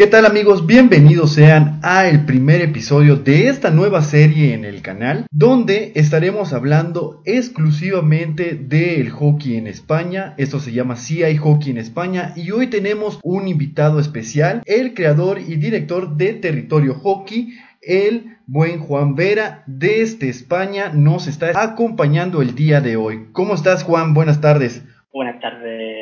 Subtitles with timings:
[0.00, 0.66] ¿Qué tal amigos?
[0.66, 6.54] Bienvenidos sean a el primer episodio de esta nueva serie en el canal, donde estaremos
[6.54, 10.32] hablando exclusivamente del hockey en España.
[10.38, 14.94] Esto se llama Si hay hockey en España y hoy tenemos un invitado especial, el
[14.94, 22.40] creador y director de Territorio Hockey, el buen Juan Vera desde España nos está acompañando
[22.40, 23.26] el día de hoy.
[23.32, 24.14] ¿Cómo estás Juan?
[24.14, 24.82] Buenas tardes.
[25.12, 25.99] Buenas tardes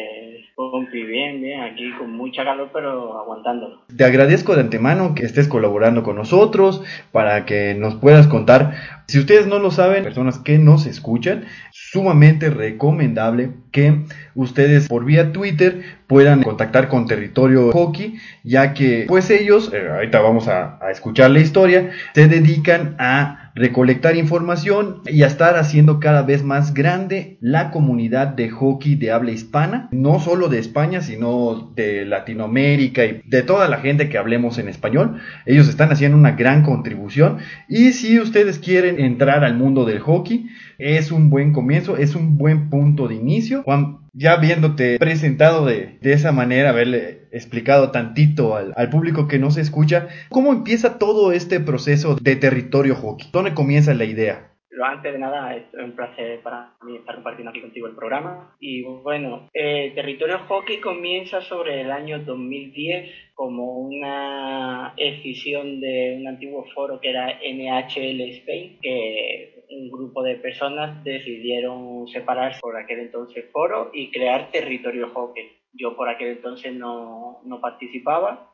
[0.87, 3.82] bien, bien, aquí con mucha calor, pero aguantándolo.
[3.96, 6.82] Te agradezco de antemano que estés colaborando con nosotros
[7.12, 8.74] para que nos puedas contar.
[9.06, 15.33] Si ustedes no lo saben, personas que nos escuchan, sumamente recomendable que ustedes por vía
[15.33, 21.30] Twitter puedan contactar con Territorio Hockey, ya que pues ellos, eh, ahorita vamos a escuchar
[21.30, 27.70] la historia, se dedican a recolectar información y estar haciendo cada vez más grande la
[27.70, 33.42] comunidad de hockey de habla hispana, no solo de España, sino de Latinoamérica y de
[33.42, 35.20] toda la gente que hablemos en español.
[35.45, 40.47] Ellos están haciendo una gran contribución y si ustedes quieren entrar al mundo del hockey,
[40.79, 43.62] es un buen comienzo, es un buen punto de inicio.
[43.65, 49.39] Juan, ya viéndote presentado de, de esa manera, haberle explicado tantito al, al, público que
[49.39, 53.29] no se escucha, ¿cómo empieza todo este proceso de territorio hockey?
[53.33, 54.49] ¿Dónde comienza la idea?
[54.81, 58.56] Antes de nada, es un placer para mí estar compartiendo aquí contigo el programa.
[58.61, 66.29] Y bueno, eh, Territorio Hockey comienza sobre el año 2010 como una escisión de un
[66.29, 73.00] antiguo foro que era NHL Spain, que un grupo de personas decidieron separarse por aquel
[73.00, 75.50] entonces foro y crear Territorio Hockey.
[75.72, 78.48] Yo por aquel entonces no, no participaba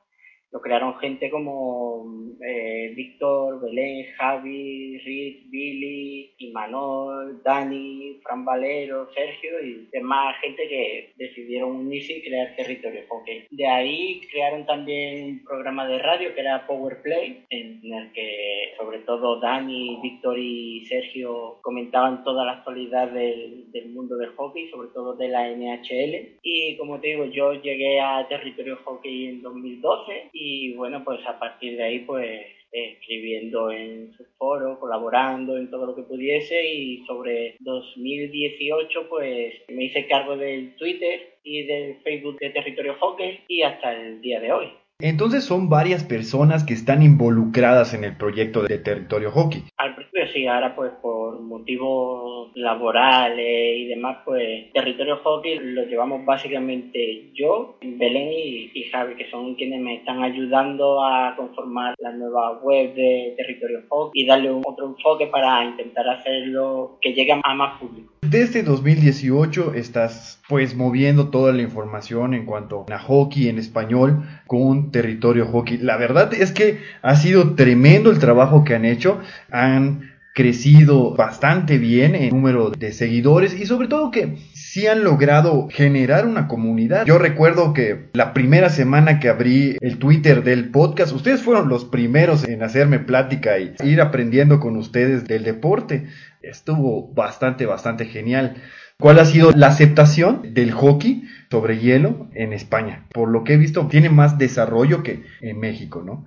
[0.55, 2.07] lo crearon gente como
[2.41, 11.13] eh, Víctor, Belén, Javi, Rick, Billy, Imanol, Dani, Fran Valero, Sergio y demás gente que
[11.17, 13.47] decidieron unirse y crear territorio hockey.
[13.51, 18.73] De ahí crearon también un programa de radio que era Power Play, en el que
[18.79, 24.69] sobre todo Dani, Víctor y Sergio comentaban toda la actualidad del, del mundo del hockey,
[24.71, 26.39] sobre todo de la NHL.
[26.43, 31.39] Y como te digo, yo llegué a territorio hockey en 2012 y bueno, pues a
[31.39, 37.05] partir de ahí pues escribiendo en su foro, colaborando en todo lo que pudiese y
[37.07, 43.63] sobre 2018 pues me hice cargo del Twitter y del Facebook de Territorio Hockey y
[43.63, 44.84] hasta el día de hoy.
[45.01, 49.65] Entonces son varias personas que están involucradas en el proyecto de Territorio Hockey.
[49.77, 56.25] Al principio sí, ahora pues por motivos laborales y demás, pues Territorio Hockey lo llevamos
[56.25, 62.61] básicamente yo, Belén y, Javi, que son quienes me están ayudando a conformar la nueva
[62.61, 67.55] web de Territorio Hockey y darle un, otro enfoque para intentar hacerlo que llegue a
[67.55, 68.14] más público.
[68.35, 74.91] Desde 2018 estás pues moviendo toda la información en cuanto a hockey en español con
[74.91, 75.79] territorio hockey.
[75.79, 79.21] La verdad es que ha sido tremendo el trabajo que han hecho.
[79.53, 85.69] Han crecido bastante bien en número de seguidores y sobre todo que sí han logrado
[85.71, 87.07] generar una comunidad.
[87.07, 91.85] Yo recuerdo que la primera semana que abrí el Twitter del podcast, ustedes fueron los
[91.85, 96.09] primeros en hacerme plática y ir aprendiendo con ustedes del deporte.
[96.43, 98.57] Estuvo bastante, bastante genial.
[98.99, 103.07] ¿Cuál ha sido la aceptación del hockey sobre hielo en España?
[103.13, 106.27] Por lo que he visto, tiene más desarrollo que en México, ¿no?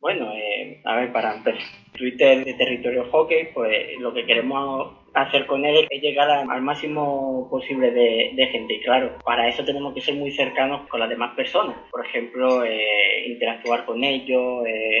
[0.00, 0.26] Bueno,
[0.84, 1.60] a ver, para empezar,
[1.92, 7.48] Twitter de Territorio Hockey, pues lo que queremos hacer con él es llegar al máximo
[7.50, 8.74] posible de, gente.
[8.74, 11.76] Y claro, para eso tenemos que ser muy cercanos con las demás personas.
[11.90, 14.98] Por ejemplo, eh, interactuar con ellos, eh,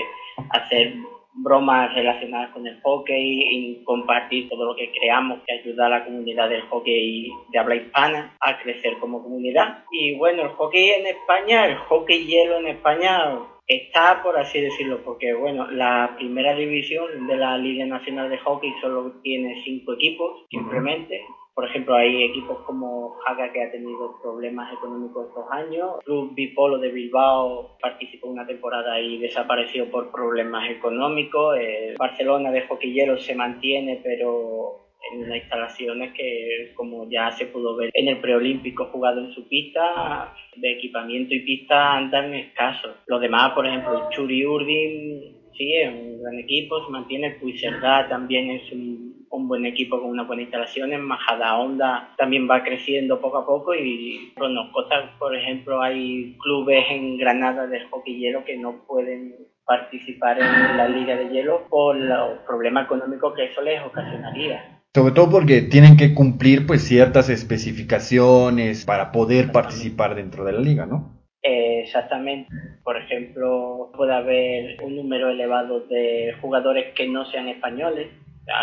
[0.50, 0.94] hacer
[1.36, 6.04] bromas relacionadas con el hockey y compartir todo lo que creamos que ayuda a la
[6.04, 9.84] comunidad del hockey de habla hispana a crecer como comunidad.
[9.90, 15.02] Y bueno, el hockey en España, el hockey hielo en España está, por así decirlo,
[15.04, 20.44] porque bueno, la primera división de la Liga Nacional de Hockey solo tiene cinco equipos,
[20.50, 21.22] simplemente.
[21.54, 26.00] Por ejemplo, hay equipos como Haga que ha tenido problemas económicos estos años.
[26.04, 31.56] Club Bipolo de Bilbao participó una temporada y desapareció por problemas económicos.
[31.56, 37.76] Eh, Barcelona de hockey se mantiene, pero en las instalaciones que, como ya se pudo
[37.76, 42.96] ver en el preolímpico jugado en su pista, de equipamiento y pista andan escasos.
[43.06, 47.36] Los demás, por ejemplo, Churi Urdin, sí, es un gran equipo, se mantiene.
[47.40, 51.00] Puigcerdá también es un, un, buen equipo con unas buenas instalaciones.
[51.00, 54.32] Majada Honda también va creciendo poco a poco y
[54.72, 59.34] cosas, por ejemplo, hay clubes en Granada de hockey hielo que no pueden
[59.64, 64.73] participar en la liga de hielo por los problemas económicos que eso les ocasionaría.
[64.94, 70.60] Sobre todo porque tienen que cumplir pues ciertas especificaciones para poder participar dentro de la
[70.60, 71.20] liga, ¿no?
[71.42, 72.48] Exactamente.
[72.84, 78.08] Por ejemplo, puede haber un número elevado de jugadores que no sean españoles,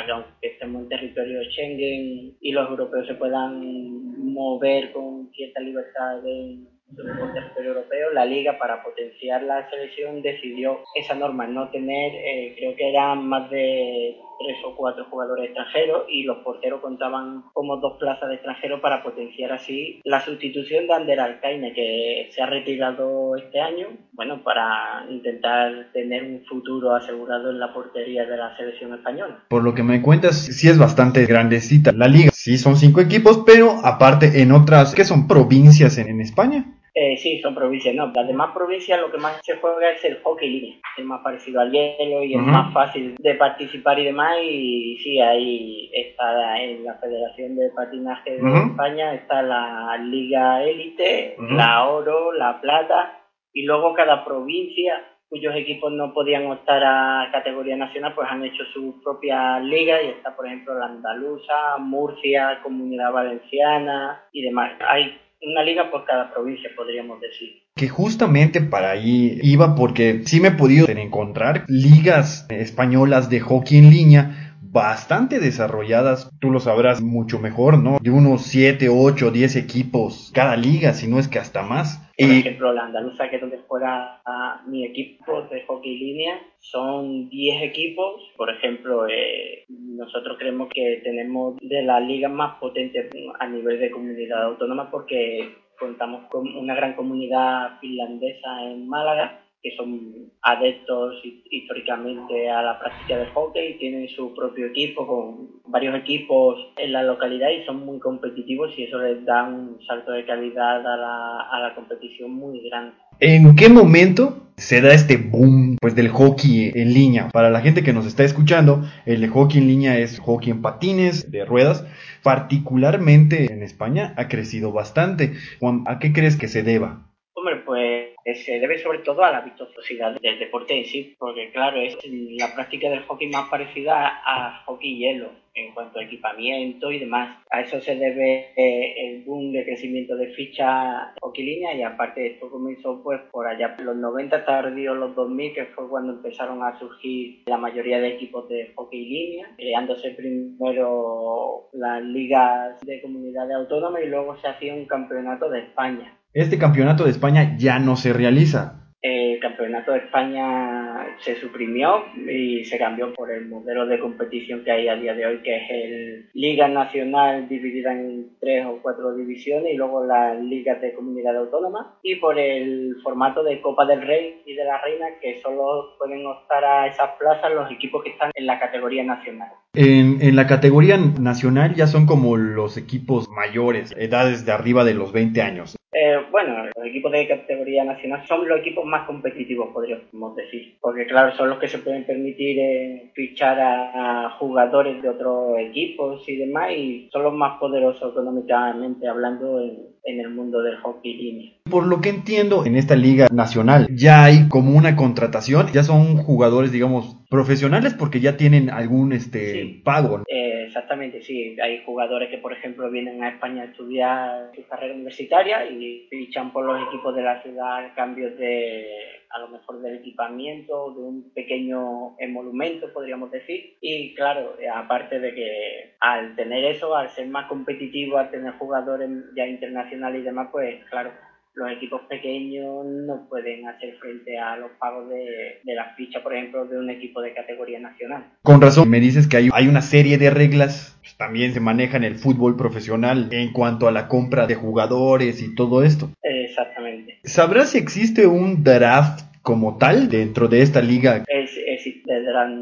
[0.09, 6.67] aunque estemos en territorio Schengen y los europeos se puedan mover con cierta libertad en
[6.97, 12.55] el territorio europeo, la liga para potenciar la selección decidió esa norma, no tener, eh,
[12.57, 17.77] creo que eran más de tres o cuatro jugadores extranjeros y los porteros contaban como
[17.77, 22.45] dos plazas de extranjeros para potenciar así la sustitución de Ander Alcaine que se ha
[22.45, 28.55] retirado este año, bueno, para intentar tener un futuro asegurado en la portería de la
[28.57, 29.43] selección española.
[29.49, 33.43] Por lo que me cuentas, sí es bastante grandecita la liga, sí son cinco equipos,
[33.45, 36.65] pero aparte en otras, que son provincias en España.
[36.93, 38.11] Eh, sí, son provincias, no.
[38.13, 41.61] Las demás provincias lo que más se juega es el hockey línea, es más parecido
[41.61, 44.37] al hielo y es más fácil de participar y demás.
[44.43, 51.37] Y sí, ahí está en la Federación de Patinaje de España, está la Liga Élite,
[51.39, 53.19] la Oro, la Plata,
[53.53, 55.01] y luego cada provincia
[55.31, 60.07] cuyos equipos no podían optar a categoría nacional, pues han hecho su propia liga y
[60.07, 64.73] está, por ejemplo, la Andaluza, Murcia, Comunidad Valenciana y demás.
[64.85, 67.63] Hay una liga por cada provincia, podríamos decir.
[67.75, 73.79] Que justamente para ahí iba porque sí me he podido encontrar ligas españolas de hockey
[73.79, 74.40] en línea
[74.71, 77.97] bastante desarrolladas, tú lo sabrás mucho mejor, ¿no?
[78.01, 82.07] De unos 7, 8, 10 equipos cada liga, si no es que hasta más.
[82.17, 84.21] Por ejemplo, la andaluza, que es donde fuera
[84.67, 88.21] mi equipo de hockey línea, son 10 equipos.
[88.37, 93.09] Por ejemplo, eh, nosotros creemos que tenemos de las ligas más potentes
[93.39, 99.75] a nivel de comunidad autónoma porque contamos con una gran comunidad finlandesa en Málaga que
[99.75, 106.57] son adeptos históricamente a la práctica del hockey, tienen su propio equipo con varios equipos
[106.77, 110.85] en la localidad y son muy competitivos y eso les da un salto de calidad
[110.85, 112.93] a la, a la competición muy grande.
[113.19, 117.29] ¿En qué momento se da este boom pues del hockey en línea?
[117.29, 121.31] Para la gente que nos está escuchando, el hockey en línea es hockey en patines
[121.31, 121.85] de ruedas,
[122.23, 125.33] particularmente en España ha crecido bastante.
[125.59, 127.11] Juan, ¿a qué crees que se deba?
[127.35, 131.79] Hombre, pues se debe sobre todo a la vistosidad del deporte en sí, porque claro,
[131.81, 136.99] es la práctica del hockey más parecida a hockey hielo en cuanto a equipamiento y
[136.99, 137.43] demás.
[137.49, 142.25] A eso se debe eh, el boom de crecimiento de ficha hockey línea y aparte
[142.27, 146.77] esto comenzó pues por allá los 90 tardíos los 2000 que fue cuando empezaron a
[146.79, 154.03] surgir la mayoría de equipos de hockey línea, creándose primero las ligas de comunidades autónomas
[154.03, 158.13] y luego se hacía un campeonato de España este campeonato de España ya no se
[158.13, 158.77] realiza.
[159.01, 164.71] El campeonato de España se suprimió y se cambió por el modelo de competición que
[164.71, 169.15] hay a día de hoy, que es el Liga Nacional dividida en tres o cuatro
[169.15, 174.01] divisiones y luego las ligas de comunidad autónoma y por el formato de Copa del
[174.05, 178.11] Rey y de la Reina que solo pueden optar a esas plazas los equipos que
[178.11, 179.49] están en la categoría nacional.
[179.73, 184.93] En, en la categoría nacional ya son como los equipos mayores, edades de arriba de
[184.93, 185.75] los 20 años.
[185.93, 191.05] Eh, bueno, los equipos de categoría nacional son los equipos más competitivos, podríamos decir, porque
[191.05, 196.37] claro, son los que se pueden permitir eh, fichar a, jugadores de otros equipos y
[196.37, 201.51] demás, y son los más poderosos económicamente hablando en, el mundo del hockey línea.
[201.69, 206.17] Por lo que entiendo, en esta liga nacional ya hay como una contratación, ya son
[206.17, 210.23] jugadores, digamos, profesionales porque ya tienen algún este pago.
[210.27, 211.57] Eh, exactamente, sí.
[211.61, 216.53] Hay jugadores que, por ejemplo, vienen a España a estudiar su carrera universitaria y fichan
[216.53, 218.87] por los equipos de la ciudad cambios de,
[219.29, 223.75] a lo mejor del equipamiento, de un pequeño emolumento, podríamos decir.
[223.81, 229.09] Y claro, aparte de que al tener eso, al ser más competitivo, al tener jugadores
[229.35, 231.11] ya internacionales y demás, pues claro,
[231.53, 236.33] los equipos pequeños no pueden hacer frente a los pagos de, de la ficha, por
[236.33, 238.31] ejemplo, de un equipo de categoría nacional.
[238.41, 241.97] Con razón, me dices que hay, hay una serie de reglas, pues, también se maneja
[241.97, 246.09] en el fútbol profesional en cuanto a la compra de jugadores y todo esto.
[246.23, 247.19] Exactamente.
[247.23, 251.23] ¿Sabrás si existe un draft como tal dentro de esta liga?
[251.27, 251.51] Es,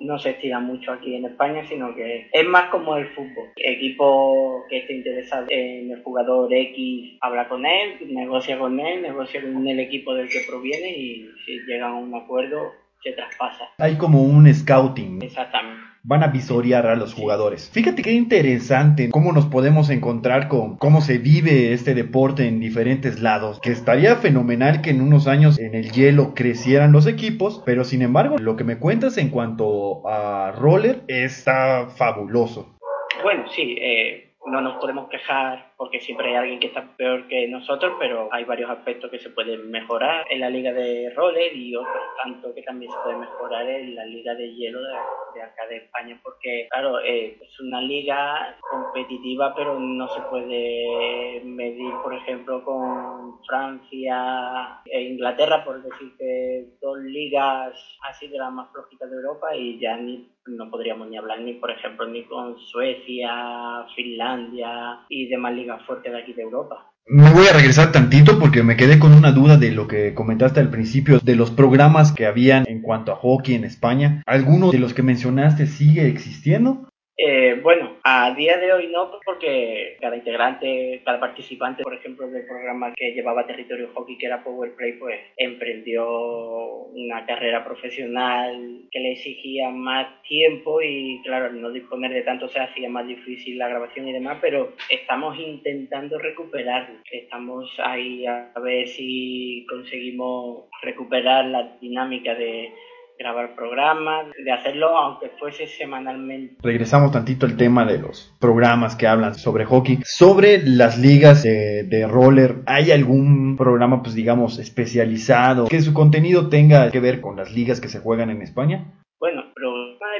[0.01, 3.49] no se estira mucho aquí en España, sino que es más como el fútbol.
[3.55, 9.41] Equipo que esté interesado en el jugador X habla con él, negocia con él, negocia
[9.41, 12.71] con el equipo del que proviene y si llegan a un acuerdo
[13.03, 13.65] se traspasa.
[13.77, 15.21] Hay como un scouting.
[15.21, 17.69] Exactamente van a visorear a los jugadores.
[17.73, 23.19] Fíjate qué interesante cómo nos podemos encontrar con cómo se vive este deporte en diferentes
[23.21, 27.83] lados, que estaría fenomenal que en unos años en el hielo crecieran los equipos, pero
[27.83, 32.75] sin embargo lo que me cuentas en cuanto a roller está fabuloso.
[33.23, 37.47] Bueno, sí, eh, no nos podemos quejar porque siempre hay alguien que está peor que
[37.47, 41.75] nosotros, pero hay varios aspectos que se pueden mejorar en la liga de roller y
[41.75, 45.77] otros tanto que también se puede mejorar en la liga de hielo de, acá de
[45.77, 52.63] España, porque claro, eh, es una liga competitiva, pero no se puede medir, por ejemplo,
[52.63, 57.73] con Francia e Inglaterra, por decir que dos ligas
[58.09, 61.53] así de las más flojitas de Europa y ya ni no podríamos ni hablar ni,
[61.53, 66.91] por ejemplo, ni con Suecia, Finlandia y demás ligas fuertes de aquí de Europa.
[67.05, 70.59] Me voy a regresar tantito porque me quedé con una duda de lo que comentaste
[70.59, 74.21] al principio de los programas que habían en cuanto a hockey en España.
[74.25, 76.87] ¿Alguno de los que mencionaste sigue existiendo?
[77.17, 82.45] Eh, bueno, a día de hoy no, porque cada integrante, cada participante, por ejemplo, del
[82.47, 88.99] programa que llevaba Territorio Hockey, que era Power Play, pues emprendió una carrera profesional que
[88.99, 93.59] le exigía más tiempo y, claro, al no disponer de tanto se hacía más difícil
[93.59, 96.99] la grabación y demás, pero estamos intentando recuperarlo.
[97.11, 102.73] Estamos ahí a ver si conseguimos recuperar la dinámica de
[103.19, 106.55] grabar programas, de hacerlo aunque fuese semanalmente.
[106.63, 109.99] Regresamos tantito al tema de los programas que hablan sobre hockey.
[110.05, 116.47] Sobre las ligas de, de roller, ¿hay algún programa, pues digamos, especializado que su contenido
[116.47, 118.85] tenga que ver con las ligas que se juegan en España?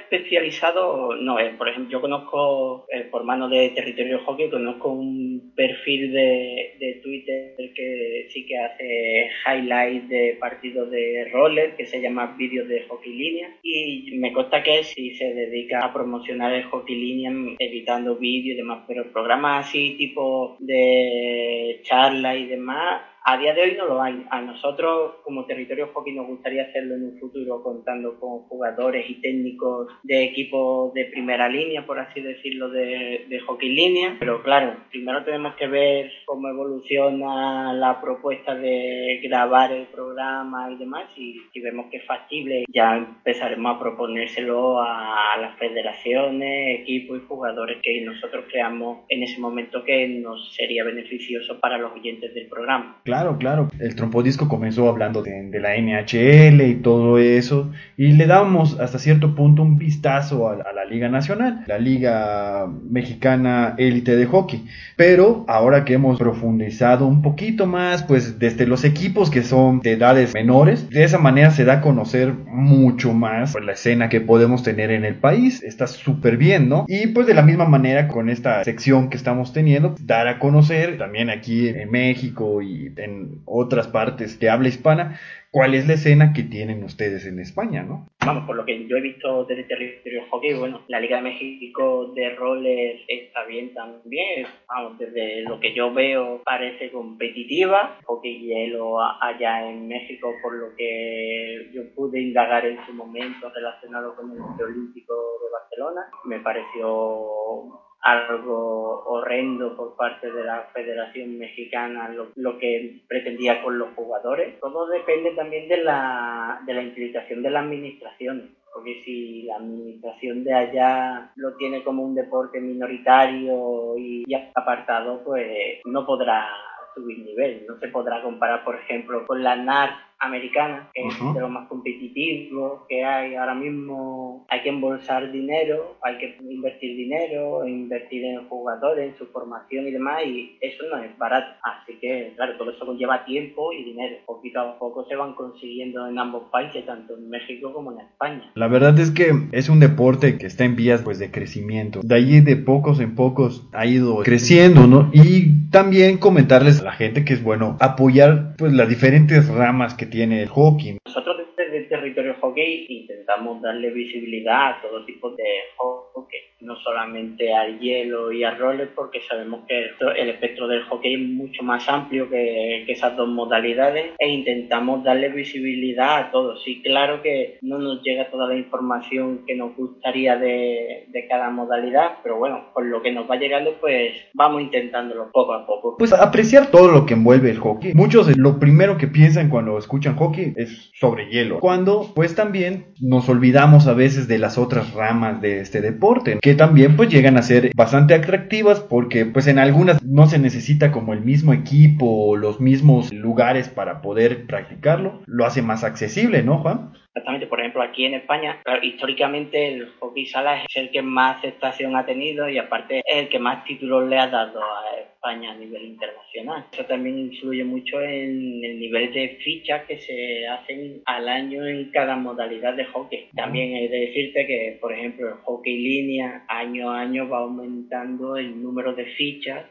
[0.10, 1.56] Especializado no es.
[1.56, 7.00] Por ejemplo, yo conozco, eh, por mano de Territorio Hockey, conozco un perfil de, de
[7.04, 12.84] Twitter que sí que hace highlights de partidos de roller, que se llama Vídeos de
[12.88, 13.50] Hockey Línea.
[13.62, 18.58] Y me consta que sí se dedica a promocionar el hockey línea, editando vídeos y
[18.58, 18.84] demás.
[18.88, 24.26] Pero programas así, tipo de charla y demás, a día de hoy no lo hay.
[24.32, 29.22] A nosotros, como territorio hockey, nos gustaría hacerlo en un futuro contando con jugadores y
[29.22, 34.18] técnicos de equipos de primera línea, por así decirlo, de, de hockey línea.
[34.20, 40.78] Pero claro, primero tenemos que ver cómo evoluciona la propuesta de grabar el programa y
[40.78, 41.06] demás.
[41.16, 47.28] Y si vemos que es factible, ya empezaremos a proponérselo a las federaciones, equipos y
[47.28, 52.48] jugadores que nosotros creamos en ese momento que nos sería beneficioso para los oyentes del
[52.48, 53.02] programa.
[53.04, 53.70] Claro, claro.
[53.80, 57.72] El trompodisco comenzó hablando de, la NHL y todo eso.
[57.98, 63.76] Y le damos hasta cierto punto un vistazo a, la Liga Nacional, la Liga Mexicana
[63.78, 64.66] Élite de Hockey.
[64.96, 69.94] Pero ahora que hemos profundizado un poquito más, pues desde los equipos que son de
[69.94, 74.22] edades menores, de esa manera se da a conocer mucho más pues, la escena que
[74.22, 75.62] podemos tener en el país.
[75.64, 76.86] Está súper bien, ¿no?
[76.88, 80.98] Y pues de la misma manera con esta sección que estamos teniendo, dar a conocer
[80.98, 83.09] también aquí en México y en
[83.46, 85.20] otras partes de habla hispana,
[85.52, 88.08] ¿cuál es la escena que tienen ustedes en España, no?
[88.26, 92.12] Vamos, por lo que yo he visto desde territorio hockey, bueno, la Liga de México
[92.16, 99.02] de roller está bien también, vamos, desde lo que yo veo parece competitiva, hockey hielo
[99.02, 104.40] allá en México, por lo que yo pude indagar en su momento relacionado con el
[104.64, 113.02] Olímpico de Barcelona, me pareció algo horrendo por parte de la Federación Mexicana lo, que
[113.08, 114.60] pretendía con los jugadores.
[114.60, 118.56] Todo depende también de la, de la implicación de la administración.
[118.74, 125.24] Porque si la administración de allá lo tiene como un deporte minoritario y, y apartado,
[125.24, 126.48] pues no podrá
[126.94, 127.66] subir nivel.
[127.68, 131.68] No se podrá comparar, por ejemplo, con la NAR americana, que es de lo más
[131.68, 134.46] competitivo que hay ahora mismo.
[134.50, 139.92] Hay que embolsar dinero, hay que invertir dinero, invertir en jugadores, en su formación y
[139.92, 141.48] demás, y eso no es barato.
[141.64, 144.18] Así que, claro, todo eso conlleva tiempo y dinero.
[144.26, 148.52] Poquito a poco se van consiguiendo en ambos países, tanto en México como en España.
[148.56, 152.02] La verdad es que es un deporte que está en vías pues de crecimiento.
[152.04, 155.10] De allí de pocos en pocos ha ido creciendo, ¿no?
[155.14, 160.09] Y también comentarles a la gente que es bueno apoyar pues las diferentes ramas que
[160.10, 161.00] tiene el.
[161.06, 161.38] Nosotros
[161.70, 165.46] desde territorio hockey intentamos darle visibilidad a todo tipo de
[165.78, 171.14] hockey no solamente al hielo y al roller, porque sabemos que el espectro del hockey
[171.14, 176.64] es mucho más amplio que, esas dos modalidades e intentamos darle visibilidad a todos.
[176.64, 181.50] Sí, claro que no nos llega toda la información que nos gustaría de, de cada
[181.52, 185.98] modalidad, pero bueno, con lo que nos va llegando, pues vamos intentándolo poco a poco.
[185.98, 187.94] Pues apreciar todo lo que envuelve el hockey.
[187.94, 193.30] Muchos lo primero que piensan cuando escuchan hockey es sobre hielo, cuando pues también nos
[193.30, 197.42] olvidamos a veces de las otras ramas de este deporte que también pues llegan a
[197.42, 202.36] ser bastante atractivas porque pues en algunas no se necesita como el mismo equipo o
[202.36, 206.92] los mismos lugares para poder practicarlo, lo hace más accesible, ¿no, Juan?
[207.14, 207.48] Exactamente.
[207.48, 212.06] Por ejemplo, aquí en España, históricamente el hockey sala es el que más aceptación ha
[212.06, 215.86] tenido y aparte es el que más títulos le ha dado a España a nivel
[215.86, 216.66] internacional.
[216.72, 221.92] Eso también influye mucho en el nivel de fichas que se hacen al año en
[221.92, 223.28] cada modalidad de hockey.
[223.36, 228.38] También he de decirte que, por ejemplo, el hockey línea año a año va aumentando
[228.38, 229.66] el número de fichas,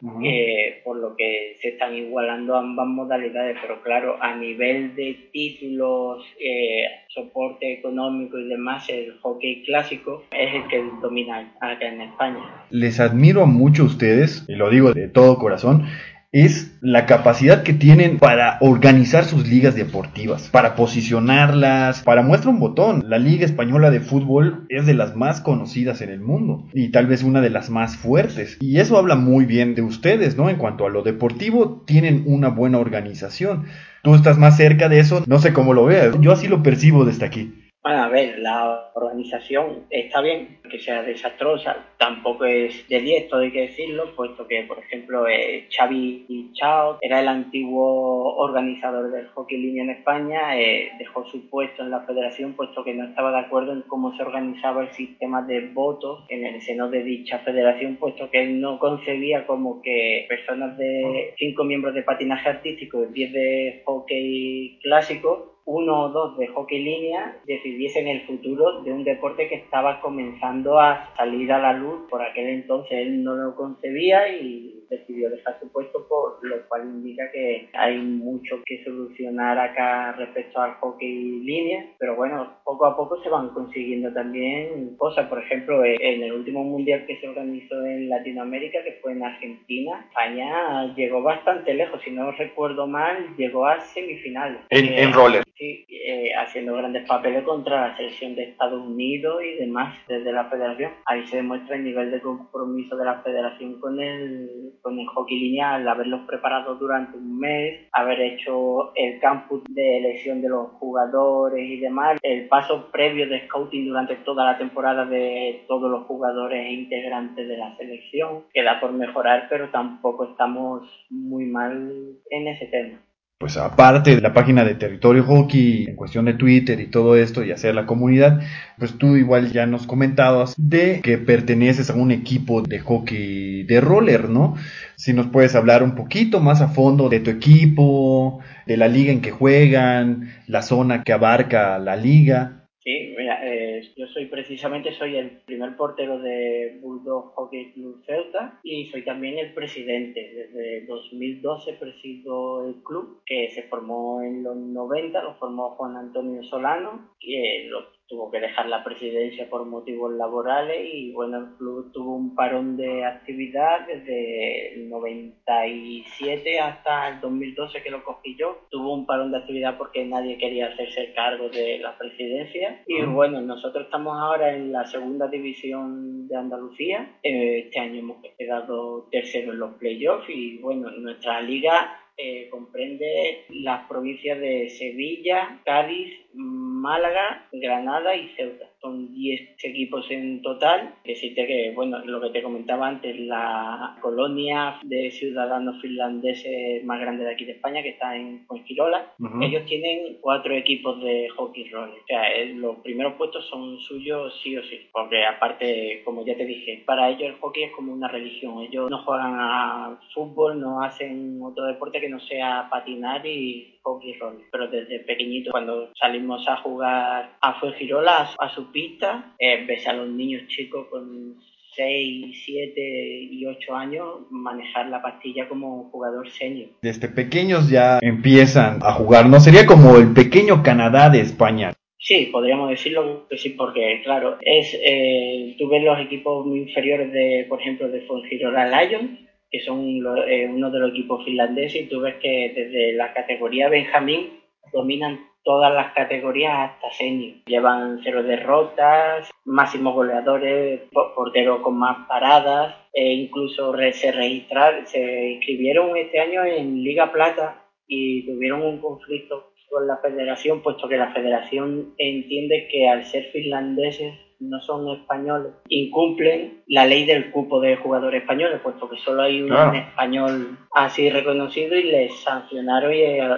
[0.83, 6.85] por lo que se están igualando ambas modalidades, pero claro, a nivel de títulos, eh,
[7.29, 12.39] soporte económico y demás, el hockey clásico es el que domina acá en España.
[12.69, 15.85] Les admiro mucho a ustedes, y lo digo de todo corazón,
[16.31, 22.59] es la capacidad que tienen para organizar sus ligas deportivas, para posicionarlas, para muestra un
[22.59, 23.03] botón.
[23.07, 27.07] La Liga Española de Fútbol es de las más conocidas en el mundo y tal
[27.07, 28.57] vez una de las más fuertes.
[28.59, 30.49] Y eso habla muy bien de ustedes, ¿no?
[30.49, 33.65] En cuanto a lo deportivo, tienen una buena organización.
[34.03, 36.15] Tú estás más cerca de eso, no sé cómo lo veas.
[36.21, 37.68] Yo así lo percibo desde aquí.
[37.91, 43.51] A ver, la organización está bien, que sea desastrosa, tampoco es de 10, todo hay
[43.51, 49.57] que decirlo, puesto que, por ejemplo, eh, Xavi Chao era el antiguo organizador del hockey
[49.57, 53.39] línea en España, eh, dejó su puesto en la federación, puesto que no estaba de
[53.39, 57.95] acuerdo en cómo se organizaba el sistema de votos en el seno de dicha federación,
[57.95, 63.13] puesto que él no concebía como que personas de 5 miembros de patinaje artístico y
[63.13, 69.03] 10 de hockey clásico uno o dos de hockey línea decidiesen el futuro de un
[69.03, 72.09] deporte que estaba comenzando a salir a la luz.
[72.09, 76.83] Por aquel entonces él no lo concebía y decidió dejar su puesto, por lo cual
[76.83, 81.85] indica que hay mucho que solucionar acá respecto al hockey línea.
[81.97, 85.27] Pero bueno, poco a poco se van consiguiendo también cosas.
[85.27, 90.05] Por ejemplo, en el último mundial que se organizó en Latinoamérica, que fue en Argentina,
[90.09, 92.01] España llegó bastante lejos.
[92.03, 94.61] Si no recuerdo mal, llegó a semifinales.
[94.69, 99.93] En, en roller eh, haciendo grandes papeles contra la selección de Estados Unidos y demás
[100.07, 100.93] desde la federación.
[101.05, 105.39] Ahí se demuestra el nivel de compromiso de la federación con el, con el hockey
[105.39, 111.69] lineal, haberlos preparado durante un mes, haber hecho el campus de elección de los jugadores
[111.69, 116.65] y demás, el paso previo de scouting durante toda la temporada de todos los jugadores
[116.65, 118.43] e integrantes de la selección.
[118.53, 121.91] Queda por mejorar, pero tampoco estamos muy mal
[122.29, 122.99] en ese tema
[123.39, 127.41] pues aparte de la página de Territorio Hockey, en cuestión de Twitter y todo esto
[127.41, 128.41] y hacer la comunidad,
[128.77, 133.79] pues tú igual ya nos comentabas de que perteneces a un equipo de hockey de
[133.79, 134.55] roller, ¿no?
[134.97, 139.13] Si nos puedes hablar un poquito más a fondo de tu equipo, de la liga
[139.13, 142.58] en que juegan, la zona que abarca la liga.
[142.81, 148.57] Sí, mira, eh, yo soy precisamente soy el primer portero de Bulldog Hockey Club Celta
[148.63, 150.21] y soy también el presidente.
[150.33, 156.41] Desde 2012 presido el club que se formó en los 90, lo formó Juan Antonio
[156.43, 161.91] Solano, que lo tuvo que dejar la presidencia por motivos laborales y bueno, el club
[161.93, 168.65] tuvo un parón de actividad desde el 97 hasta el 2012 que lo cogí yo.
[168.71, 173.41] Tuvo un parón de actividad porque nadie quería hacerse cargo de la presidencia y bueno,
[173.41, 177.17] nosotros estamos ahora en la segunda división de Andalucía.
[177.21, 183.45] Eh, este año hemos quedado tercero en los playoffs y bueno, nuestra liga eh, comprende
[183.49, 188.68] las provincias de Sevilla, Cádiz, Málaga, Granada y Ceuta.
[188.81, 190.95] Son 10 equipos en total.
[191.03, 197.25] Decirte que, bueno, lo que te comentaba antes, la colonia de ciudadanos finlandeses más grande
[197.25, 201.89] de aquí de España, que está en Fuengirola, ellos tienen cuatro equipos de hockey roll.
[201.89, 202.23] O sea,
[202.55, 204.87] los primeros puestos son suyos sí o sí.
[204.91, 208.61] Porque aparte, como ya te dije, para ellos el hockey es como una religión.
[208.61, 214.13] Ellos no juegan a fútbol, no hacen otro deporte que no sea patinar y hockey
[214.19, 214.43] roll.
[214.51, 219.93] Pero desde pequeñito, cuando salimos a jugar a Fuengirola, a, su pista, eh, ves a
[219.93, 221.35] los niños chicos con
[221.75, 226.69] 6, 7 y 8 años manejar la pastilla como jugador senior.
[226.81, 229.39] Desde pequeños ya empiezan a jugar, ¿no?
[229.39, 231.73] Sería como el pequeño Canadá de España.
[232.01, 237.45] Sí, podríamos decirlo que sí, porque claro, es eh, tú ves los equipos inferiores de,
[237.47, 239.19] por ejemplo, de Fuengirola Lions,
[239.51, 239.85] que son
[240.27, 244.39] eh, uno de los equipos finlandeses, y tú ves que desde la categoría Benjamín
[244.71, 247.37] dominan todas las categorías hasta senior.
[247.45, 255.97] Llevan cero derrotas, máximos goleadores, porteros con más paradas, e incluso se registraron, se inscribieron
[255.97, 261.13] este año en Liga Plata y tuvieron un conflicto con la federación, puesto que la
[261.13, 267.75] federación entiende que al ser finlandeses no son españoles incumplen la ley del cupo de
[267.77, 272.93] jugadores españoles, puesto que solo hay un español así reconocido y les sancionaron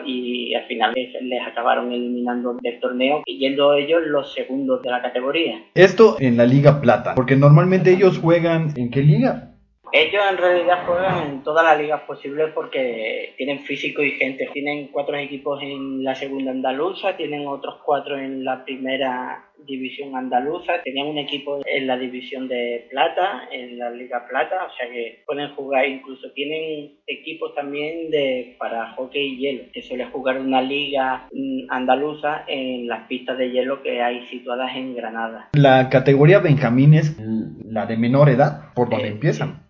[0.06, 5.64] y, al final les, acabaron eliminando del torneo, yendo ellos los segundos de la categoría.
[5.74, 9.52] Esto en la Liga Plata, porque normalmente ellos juegan en qué liga?
[9.94, 14.50] Ellos en realidad juegan en todas las ligas posibles porque tienen físico y gente.
[14.54, 20.82] Tienen cuatro equipos en la segunda andaluza, tienen otros cuatro en la primera división andaluza,
[20.84, 25.24] tenían un equipo en la división de plata, en la liga plata, o sea que
[25.26, 30.62] pueden jugar, incluso tienen equipos también de para hockey y hielo, que suele jugar una
[30.62, 35.50] liga mm, andaluza en las pistas de hielo que hay situadas en Granada.
[35.54, 37.18] La categoría Benjamín es
[37.66, 39.61] la de menor edad, por donde empiezan.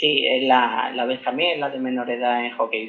[0.00, 2.88] Sí, la, la también es la de menor edad en hockey.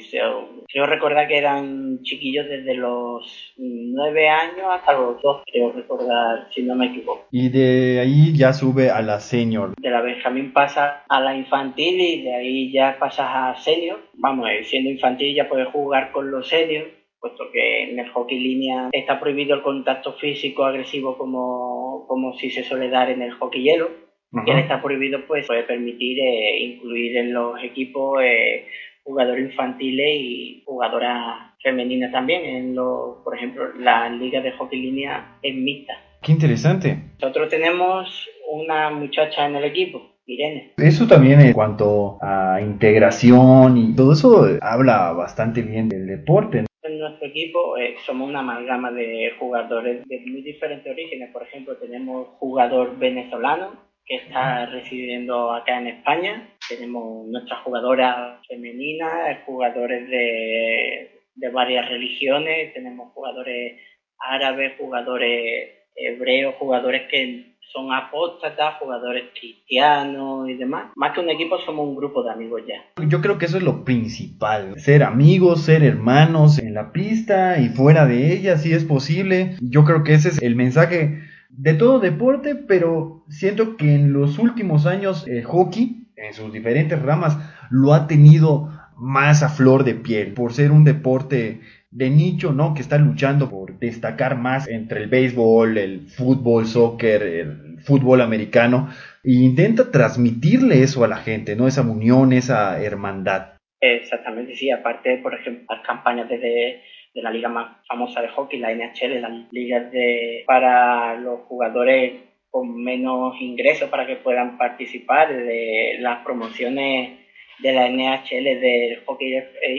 [0.72, 6.64] creo recordar que eran chiquillos desde los nueve años hasta los dos, creo recordar, si
[6.64, 7.28] no me equivoco.
[7.30, 9.74] Y de ahí ya sube a la senior.
[9.78, 14.00] De la Benjamín pasa a la infantil y de ahí ya pasas a senior.
[14.14, 16.88] Vamos, eh, siendo infantil ya puedes jugar con los seniors
[17.20, 22.50] puesto que en el hockey línea está prohibido el contacto físico agresivo como, como si
[22.50, 24.11] se suele dar en el hockey hielo
[24.46, 28.68] que está prohibido pues puede permitir eh, incluir en los equipos eh,
[29.04, 35.38] jugadores infantiles y jugadoras femeninas también en los por ejemplo la liga de hockey línea
[35.42, 40.74] es mixta qué interesante nosotros tenemos una muchacha en el equipo Irene.
[40.78, 46.66] Eso también en cuanto a integración y todo eso habla bastante bien del deporte.
[46.84, 51.32] En nuestro equipo eh, somos una amalgama de jugadores de muy diferentes orígenes.
[51.32, 56.50] Por ejemplo, tenemos jugador venezolano, que está residiendo acá en España.
[56.68, 63.80] Tenemos nuestras jugadoras femeninas, jugadores de, de varias religiones, tenemos jugadores
[64.20, 70.92] árabes, jugadores hebreos, jugadores que son apóstatas, jugadores cristianos y demás.
[70.98, 72.84] Más que un equipo, somos un grupo de amigos ya.
[73.08, 77.70] Yo creo que eso es lo principal, ser amigos, ser hermanos en la pista y
[77.70, 79.56] fuera de ella, si es posible.
[79.62, 84.40] Yo creo que ese es el mensaje de todo deporte, pero siento que en los
[84.40, 87.38] últimos años el hockey, en sus diferentes ramas,
[87.70, 92.74] lo ha tenido más a flor de piel, por ser un deporte de nicho, ¿no?
[92.74, 98.90] Que está luchando por destacar más entre el béisbol, el fútbol, soccer, el fútbol americano,
[99.24, 101.68] e intenta transmitirle eso a la gente, ¿no?
[101.68, 103.54] Esa unión, esa hermandad.
[103.82, 106.84] Exactamente, sí, aparte, por ejemplo, las campañas desde
[107.14, 112.14] de la liga más famosa de hockey, la NHL, las ligas de, para los jugadores
[112.50, 117.22] con menos ingresos para que puedan participar de las promociones
[117.62, 119.38] de la NHL del Hockey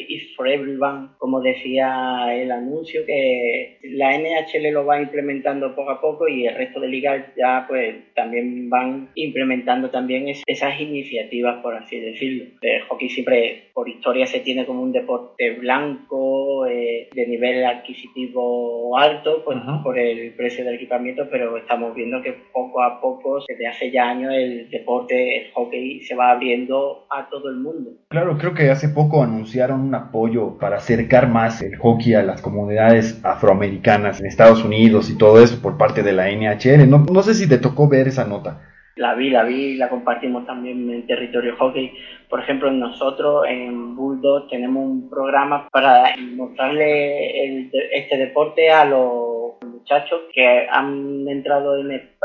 [0.08, 6.00] is for Everyone, como decía el anuncio, que la NHL lo va implementando poco a
[6.00, 11.74] poco y el resto de ligas ya pues también van implementando también esas iniciativas, por
[11.74, 12.44] así decirlo.
[12.60, 18.96] El hockey siempre por historia se tiene como un deporte blanco, eh, de nivel adquisitivo
[18.96, 23.66] alto, pues por el precio del equipamiento, pero estamos viendo que poco a poco, desde
[23.66, 27.72] hace ya años, el deporte, el hockey se va abriendo a todo el mundo
[28.08, 32.42] Claro, creo que hace poco anunciaron un apoyo para acercar más el hockey a las
[32.42, 36.88] comunidades afroamericanas en Estados Unidos y todo eso por parte de la NHL.
[36.88, 38.71] No, no sé si te tocó ver esa nota.
[38.96, 41.92] La vi, la vi, la compartimos también en territorio hockey.
[42.28, 49.52] Por ejemplo, nosotros en Bulldog tenemos un programa para mostrarle este deporte a los
[49.82, 51.74] muchachos que han entrado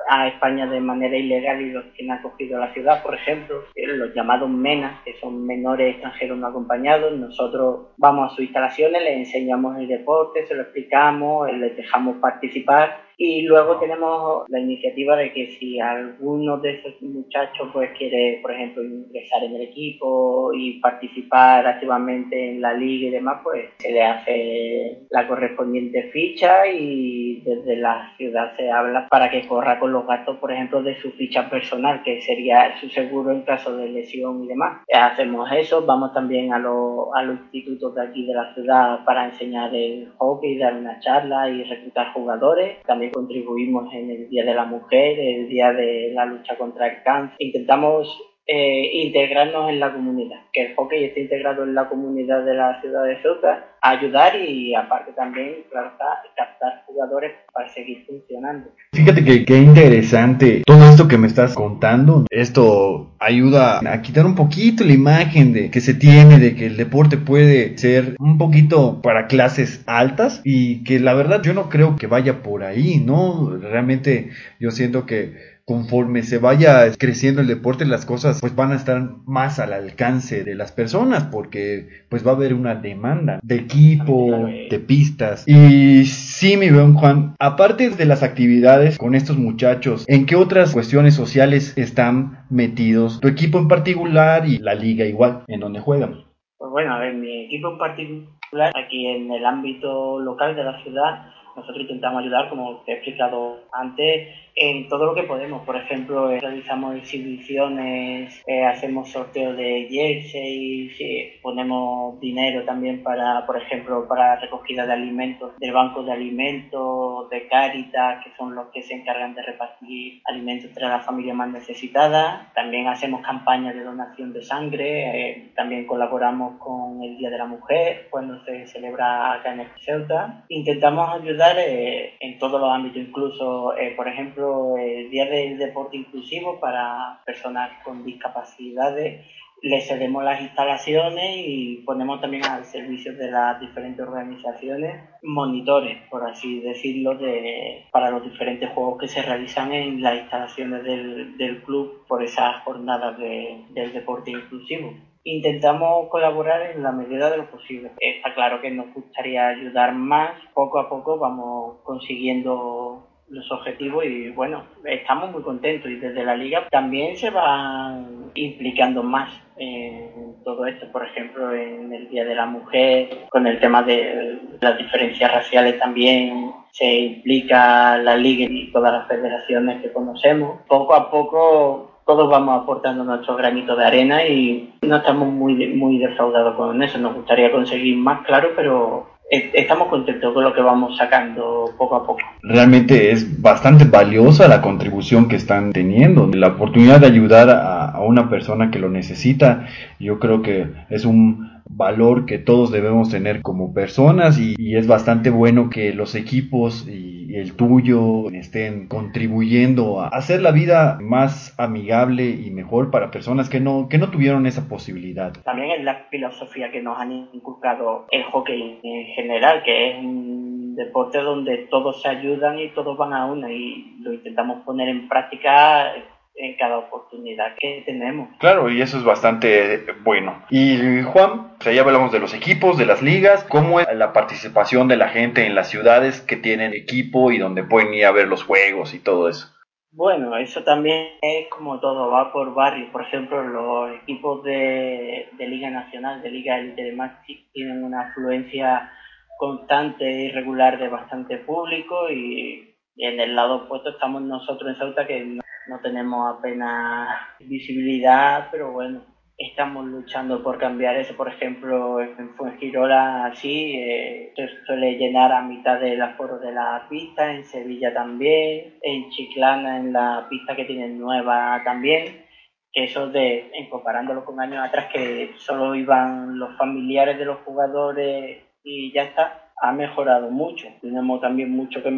[0.10, 3.64] a España de manera ilegal y los que han acogido a la ciudad, por ejemplo,
[3.76, 7.18] los llamados MENAS, que son menores extranjeros no acompañados.
[7.18, 13.08] Nosotros vamos a sus instalaciones, les enseñamos el deporte, se lo explicamos, les dejamos participar
[13.20, 18.52] y luego tenemos la iniciativa de que si alguno de esos muchachos pues quiere, por
[18.52, 23.92] ejemplo, ingresar en el equipo y participar activamente en la liga y demás, pues se
[23.92, 29.94] le hace la correspondiente ficha y desde la ciudad se habla para que corra con
[29.94, 33.88] los gastos, por ejemplo, de su ficha personal, que sería su seguro en caso de
[33.88, 34.84] lesión y demás.
[34.94, 40.12] Hacemos eso, vamos también a, los institutos de aquí de la ciudad para enseñar el
[40.18, 42.82] hockey, dar una charla y reclutar jugadores.
[42.86, 47.04] También contribuimos en el Día de la Mujer, el Día de la lucha contra el
[47.04, 47.38] cáncer.
[47.40, 48.08] Intentamos
[48.48, 52.80] eh, integrarnos en la comunidad, que el hockey esté integrado en la comunidad de la
[52.80, 55.92] ciudad de Ceuta, ayudar y aparte también, claro
[56.36, 58.70] captar jugadores para seguir funcionando.
[58.94, 64.36] Fíjate que qué interesante todo esto que me estás contando, esto ayuda a quitar un
[64.36, 69.02] poquito la imagen de que se tiene de que el deporte puede ser un poquito
[69.02, 73.58] para clases altas y que la verdad yo no creo que vaya por ahí, ¿no?
[73.58, 74.30] Realmente
[74.60, 79.02] yo siento que conforme se vaya creciendo el deporte, las cosas pues van a estar
[79.26, 84.48] más al alcance de las personas porque pues va a haber una demanda de equipo,
[84.70, 85.46] de pistas.
[85.46, 90.72] Y sí, mi buen Juan, aparte de las actividades con estos muchachos, ¿en qué otras
[90.72, 96.24] cuestiones sociales están metidos tu equipo en particular y la liga igual, en donde juegan?
[96.58, 100.82] Pues bueno, a ver, mi equipo en particular, aquí en el ámbito local de la
[100.84, 101.26] ciudad,
[101.58, 105.64] nosotros intentamos ayudar, como te he explicado antes, en todo lo que podemos.
[105.64, 110.98] Por ejemplo, eh, realizamos exhibiciones, eh, hacemos sorteos de jerseys,
[111.44, 117.48] ponemos dinero también para, por ejemplo, para recogida de alimentos del banco de alimentos, de
[117.48, 122.52] Caritas, que son los que se encargan de repartir alimentos entre las familias más necesitadas.
[122.56, 127.46] También hacemos campañas de donación de sangre, eh, también colaboramos con el Día de la
[127.46, 130.46] Mujer cuando se celebra acá en Ceuta.
[130.50, 134.47] Intentamos ayudar en todos los ámbitos, incluso, por ejemplo,
[134.78, 139.26] el Día del Deporte Inclusivo para personas con discapacidades.
[139.62, 146.30] Le cedemos las instalaciones y ponemos también al servicio de las diferentes organizaciones monitores, por
[146.30, 151.64] así decirlo, de, para los diferentes juegos que se realizan en las instalaciones del, del
[151.64, 154.94] club por esas jornadas de, del deporte inclusivo
[155.28, 157.92] intentamos colaborar en la medida de lo posible.
[158.00, 162.87] Está claro que nos gustaría ayudar más, poco a poco vamos consiguiendo
[163.30, 169.04] los objetivos y bueno, estamos muy contentos y desde la liga también se van implicando
[169.04, 173.84] más en todo esto, por ejemplo en el Día de la Mujer, con el tema
[173.84, 180.62] de las diferencias raciales también se implica la liga y todas las federaciones que conocemos.
[180.68, 185.98] Poco a poco todos vamos aportando nuestro granito de arena y no estamos muy, muy
[185.98, 186.98] defraudados con eso.
[187.00, 192.06] Nos gustaría conseguir más, claro, pero estamos contentos con lo que vamos sacando poco a
[192.06, 192.20] poco.
[192.42, 198.02] Realmente es bastante valiosa la contribución que están teniendo, la oportunidad de ayudar a, a
[198.02, 199.68] una persona que lo necesita.
[200.00, 205.30] Yo creo que es un valor que todos debemos tener como personas y, es bastante
[205.30, 212.30] bueno que los equipos y, el tuyo estén contribuyendo a hacer la vida más amigable
[212.30, 215.34] y mejor para personas que no, que no tuvieron esa posibilidad.
[215.44, 220.76] También es la filosofía que nos han inculcado el hockey en general, que es un
[220.76, 225.10] deporte donde todos se ayudan y todos van a una y lo intentamos poner en
[225.10, 225.92] práctica
[226.38, 228.30] en cada oportunidad que tenemos.
[228.40, 230.44] Claro, y eso es bastante bueno.
[230.50, 234.14] Y Juan, o sea, ya hablamos de los equipos, de las ligas, ¿cómo es la
[234.14, 238.12] participación de la gente en las ciudades que tienen equipo y donde pueden ir a
[238.12, 239.48] ver los juegos y todo eso?
[239.92, 242.92] Bueno, eso también es como todo, va por barrios.
[242.92, 248.10] Por ejemplo, los equipos de, de Liga Nacional, de Liga Elite de Maxi, tienen una
[248.10, 248.92] afluencia
[249.40, 254.78] constante y regular de bastante público y, y en el lado opuesto estamos nosotros en
[254.78, 259.02] Sauta que no, no tenemos apenas visibilidad, pero bueno,
[259.38, 261.16] estamos luchando por cambiar eso.
[261.16, 266.88] Por ejemplo, en Fuengirola así eh, se suele llenar a mitad del aforo de la
[266.90, 272.26] pista, en Sevilla también, en Chiclana en la pista que tienen nueva también.
[272.74, 277.40] Que eso de, en comparándolo con años atrás, que solo iban los familiares de los
[277.40, 280.68] jugadores y ya está, ha mejorado mucho.
[280.82, 281.92] Tenemos también mucho que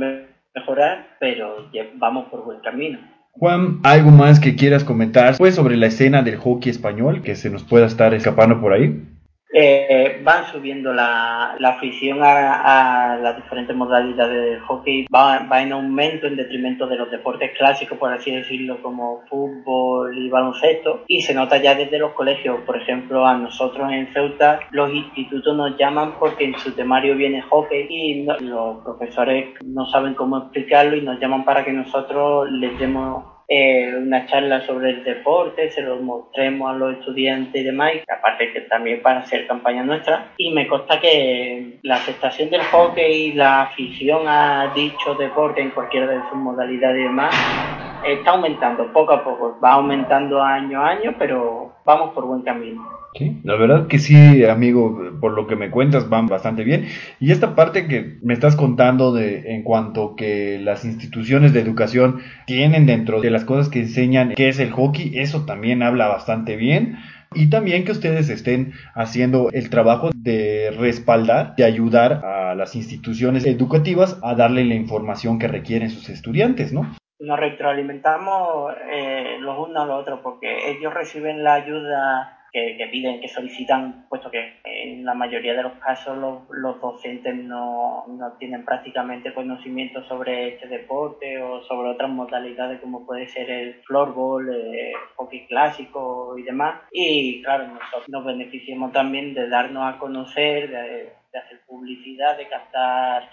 [0.54, 3.00] mejorar, pero vamos por buen camino.
[3.40, 7.50] Juan, ¿algo más que quieras comentar pues, sobre la escena del hockey español que se
[7.50, 9.02] nos pueda estar escapando por ahí?
[9.52, 15.72] Eh, van subiendo la, la afición a, las diferentes modalidades del hockey, va, va, en
[15.72, 21.22] aumento en detrimento de los deportes clásicos, por así decirlo, como fútbol y baloncesto, y
[21.22, 25.78] se nota ya desde los colegios, por ejemplo, a nosotros en Ceuta, los institutos nos
[25.78, 31.02] llaman porque en su temario viene hockey y los profesores no saben cómo explicarlo y
[31.02, 35.98] nos llaman para que nosotros les demos eh, una charla sobre el deporte, se lo
[35.98, 40.34] mostremos a los estudiantes y demás, y aparte que también para hacer campaña nuestra.
[40.38, 45.72] Y me consta que la aceptación del hockey y la afición a dicho deporte en
[45.72, 47.36] cualquiera de sus modalidades y demás
[48.06, 52.99] está aumentando poco a poco, va aumentando año a año, pero vamos por buen camino.
[53.16, 56.88] Sí, la verdad que sí, amigo, por lo que me cuentas van bastante bien.
[57.20, 62.22] Y esta parte que me estás contando de en cuanto que las instituciones de educación
[62.46, 66.56] tienen dentro de las cosas que enseñan qué es el hockey, eso también habla bastante
[66.56, 66.98] bien.
[67.34, 73.46] Y también que ustedes estén haciendo el trabajo de respaldar, de ayudar a las instituciones
[73.46, 76.92] educativas a darle la información que requieren sus estudiantes, ¿no?
[77.20, 83.22] nos retroalimentamos eh, los unos a los otros porque ellos reciben la ayuda que, piden,
[83.22, 88.66] que solicitan, puesto que en la mayoría de los casos los, docentes no, no, tienen
[88.66, 94.94] prácticamente conocimiento sobre este deporte o sobre otras modalidades como puede ser el floorball, el
[95.16, 96.82] hockey clásico y demás.
[96.92, 102.48] Y claro, nosotros nos beneficiamos también de darnos a conocer, de, de hacer publicidad, de
[102.48, 103.30] captar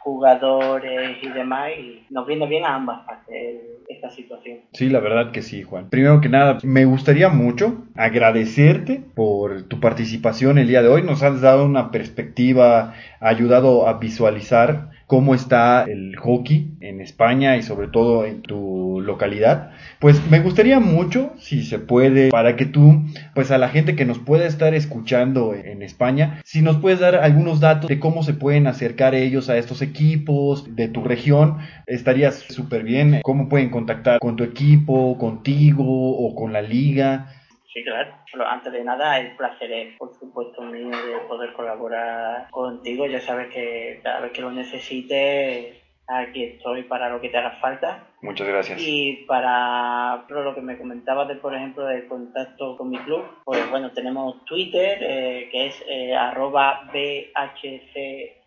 [0.00, 4.60] jugadores y demás, y nos viene bien a ambas partes esta situación.
[4.72, 5.90] Sí, la verdad que sí, Juan.
[5.90, 11.02] Primero que nada, me gustaría mucho agradecerte por tu participación el día de hoy.
[11.02, 17.64] Nos has dado una perspectiva, ayudado a visualizar cómo está el hockey en España y
[17.64, 19.72] sobre todo en tu localidad.
[19.98, 23.02] Pues me gustaría mucho, si se puede, para que tú,
[23.34, 27.16] pues a la gente que nos pueda estar escuchando en España, si nos puedes dar
[27.16, 31.56] algunos datos de cómo se pueden acercar ellos a estos equipos de tu región,
[31.88, 33.18] estaría súper bien.
[33.24, 37.39] Cómo pueden contactar con tu equipo, contigo o con la liga.
[37.72, 38.12] Sí, claro.
[38.48, 43.06] Antes de nada, el placer es, por supuesto, mío de poder colaborar contigo.
[43.06, 45.76] Ya sabes que cada vez que lo necesites,
[46.10, 48.06] aquí estoy para lo que te haga falta.
[48.22, 48.80] Muchas gracias.
[48.80, 53.70] Y para lo que me comentabas de, por ejemplo, del contacto con mi club, pues
[53.70, 58.40] bueno, tenemos Twitter, eh, que es eh, arroba BHC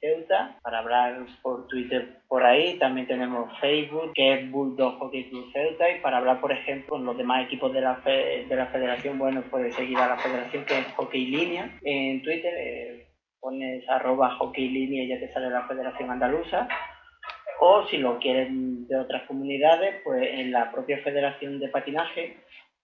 [0.62, 2.78] para hablar por Twitter por ahí.
[2.78, 5.90] También tenemos Facebook, que es Bulldog Hockey Club Ceuta.
[5.90, 9.44] Y para hablar, por ejemplo, con los demás equipos de la, de la federación, bueno,
[9.50, 11.80] puedes seguir a la federación, que es Hockey Línea.
[11.84, 13.08] En Twitter eh,
[13.40, 16.68] pones arroba Hockey Línea y ya te sale la Federación Andaluza
[17.66, 22.36] o si lo quieren de otras comunidades, pues en la propia Federación de Patinaje,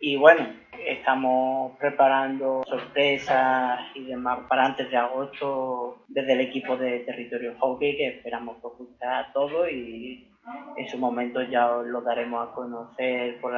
[0.00, 0.46] y bueno,
[0.86, 7.96] estamos preparando sorpresas y demás para antes de agosto desde el equipo de Territorio Hockey
[7.96, 10.28] que esperamos que os guste a todos y
[10.76, 13.52] en su momento ya os lo daremos a conocer por,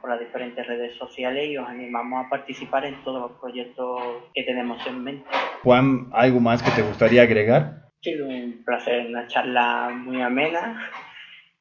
[0.00, 4.02] por las diferentes redes sociales y os animamos a participar en todos los proyectos
[4.34, 5.24] que tenemos en mente.
[5.62, 7.88] Juan, ¿algo más que te gustaría agregar?
[8.02, 10.90] Sí, un placer, una charla muy amena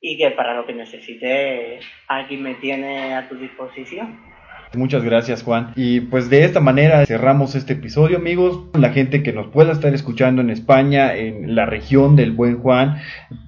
[0.01, 4.38] y que para lo que necesite aquí me tiene a tu disposición.
[4.75, 5.71] Muchas gracias Juan.
[5.75, 8.65] Y pues de esta manera cerramos este episodio amigos.
[8.77, 12.97] La gente que nos pueda estar escuchando en España, en la región del Buen Juan,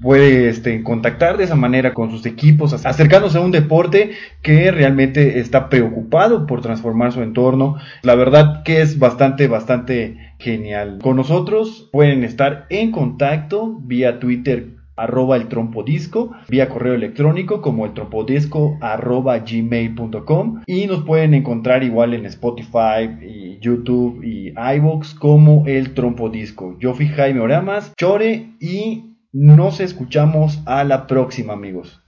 [0.02, 5.40] puede este, contactar de esa manera con sus equipos, acercándose a un deporte que realmente
[5.40, 7.76] está preocupado por transformar su entorno.
[8.02, 11.00] La verdad que es bastante, bastante genial.
[11.02, 17.86] Con nosotros pueden estar en contacto vía Twitter arroba el trompodisco, vía correo electrónico como
[17.86, 25.14] el trompodisco arroba gmail.com y nos pueden encontrar igual en Spotify y YouTube y iVoox
[25.16, 26.78] como el trompodisco.
[26.80, 32.02] Yo fui Jaime Oramas, Chore y nos escuchamos a la próxima amigos.